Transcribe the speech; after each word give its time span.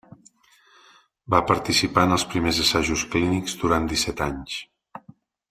Va 1.33 1.41
participar 1.51 2.05
en 2.09 2.15
els 2.15 2.25
primers 2.31 2.63
assajos 2.65 3.05
clínics 3.17 3.61
durant 3.67 3.87
disset 3.93 4.25
anys. 4.31 4.59